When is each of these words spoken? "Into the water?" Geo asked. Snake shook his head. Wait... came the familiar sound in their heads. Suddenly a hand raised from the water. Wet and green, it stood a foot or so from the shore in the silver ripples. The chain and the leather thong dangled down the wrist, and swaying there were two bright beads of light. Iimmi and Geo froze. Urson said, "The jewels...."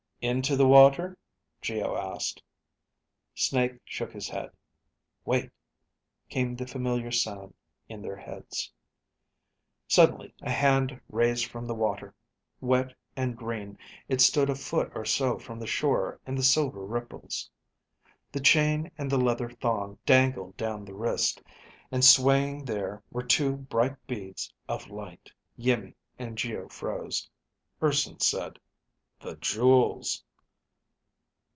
"Into 0.23 0.55
the 0.55 0.67
water?" 0.67 1.17
Geo 1.63 1.95
asked. 1.97 2.43
Snake 3.33 3.79
shook 3.83 4.13
his 4.13 4.29
head. 4.29 4.51
Wait... 5.25 5.49
came 6.29 6.55
the 6.55 6.67
familiar 6.67 7.09
sound 7.09 7.55
in 7.89 8.03
their 8.03 8.17
heads. 8.17 8.71
Suddenly 9.87 10.35
a 10.43 10.51
hand 10.51 11.01
raised 11.09 11.47
from 11.47 11.65
the 11.65 11.73
water. 11.73 12.13
Wet 12.59 12.93
and 13.15 13.35
green, 13.35 13.79
it 14.07 14.21
stood 14.21 14.47
a 14.47 14.53
foot 14.53 14.91
or 14.93 15.05
so 15.05 15.39
from 15.39 15.57
the 15.57 15.65
shore 15.65 16.19
in 16.27 16.35
the 16.35 16.43
silver 16.43 16.85
ripples. 16.85 17.49
The 18.31 18.41
chain 18.41 18.91
and 18.99 19.09
the 19.09 19.17
leather 19.17 19.49
thong 19.49 19.97
dangled 20.05 20.55
down 20.55 20.85
the 20.85 20.93
wrist, 20.93 21.41
and 21.91 22.05
swaying 22.05 22.65
there 22.65 23.01
were 23.09 23.23
two 23.23 23.55
bright 23.57 23.95
beads 24.05 24.53
of 24.69 24.91
light. 24.91 25.31
Iimmi 25.57 25.95
and 26.19 26.37
Geo 26.37 26.69
froze. 26.69 27.27
Urson 27.81 28.19
said, 28.19 28.59
"The 29.23 29.35
jewels...." 29.35 30.23